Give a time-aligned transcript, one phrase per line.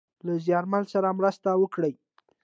[0.25, 1.95] له زیارمل سره مرسته وکړﺉ.